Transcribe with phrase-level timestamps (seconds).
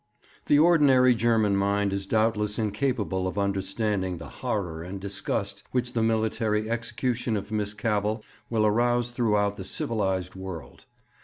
[0.45, 6.01] _'The ordinary German mind is doubtless incapable of understanding the "horror and disgust" which the
[6.01, 10.85] military execution of Miss Cavell will arouse throughout the civilized world.